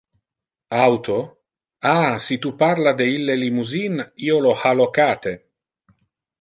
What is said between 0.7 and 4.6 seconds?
Auto? Ah, si tu parla de ille limousine, io lo